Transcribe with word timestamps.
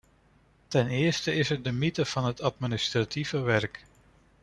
Ten 0.67 0.87
eerste 0.87 1.33
is 1.33 1.49
er 1.49 1.61
de 1.63 1.71
mythe 1.71 2.05
van 2.05 2.25
het 2.25 2.41
administratieve 2.41 3.39
werk. 3.39 3.85